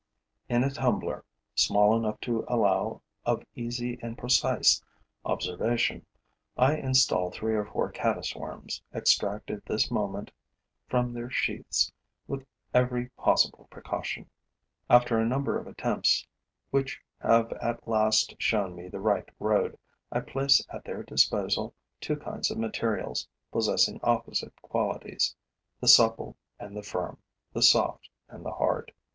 In 0.49 0.63
a 0.63 0.71
tumbler 0.71 1.23
small 1.53 1.95
enough 1.95 2.19
to 2.21 2.43
allow 2.47 3.03
of 3.23 3.43
easy 3.53 3.99
and 4.01 4.17
precise 4.17 4.81
observation, 5.23 6.07
I 6.57 6.77
install 6.77 7.29
three 7.29 7.53
or 7.53 7.65
four 7.65 7.91
caddis 7.91 8.35
worms, 8.35 8.81
extracted 8.95 9.61
this 9.67 9.91
moment 9.91 10.31
from 10.89 11.13
their 11.13 11.29
sheaths 11.29 11.91
with 12.25 12.47
every 12.73 13.09
possible 13.09 13.67
precaution. 13.69 14.27
After 14.89 15.19
a 15.19 15.25
number 15.27 15.59
of 15.59 15.67
attempts 15.67 16.25
which 16.71 16.99
have 17.19 17.53
at 17.61 17.87
last 17.87 18.33
shown 18.41 18.73
me 18.75 18.87
the 18.87 18.99
right 18.99 19.29
road, 19.39 19.77
I 20.11 20.21
place 20.21 20.65
at 20.73 20.83
their 20.83 21.03
disposal 21.03 21.75
two 21.99 22.15
kinds 22.15 22.49
of 22.49 22.57
materials, 22.57 23.27
possessing 23.51 23.99
opposite 24.01 24.59
qualities; 24.63 25.35
the 25.79 25.87
supple 25.87 26.37
and 26.57 26.75
the 26.75 26.81
firm, 26.81 27.19
the 27.53 27.61
soft 27.61 28.09
and 28.27 28.43
the 28.43 28.53
hard. 28.53 28.91